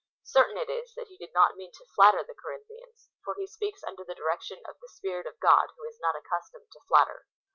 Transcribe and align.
Certain 0.23 0.57
it 0.57 0.67
is, 0.67 0.95
that 0.95 1.09
he 1.09 1.17
did 1.19 1.31
not 1.31 1.55
mean 1.55 1.71
to 1.73 1.85
flatter 1.93 2.23
the 2.23 2.33
Corinthians, 2.33 3.11
for 3.23 3.35
he 3.37 3.45
speaks 3.45 3.83
under 3.83 4.03
the 4.03 4.15
direction 4.15 4.57
of 4.67 4.77
the 4.81 4.89
Spirit 4.89 5.27
of 5.27 5.39
God, 5.39 5.67
who 5.77 5.83
is 5.83 5.99
not 6.01 6.15
accustomed 6.15 6.71
to 6.71 6.79
flatter. 6.87 7.27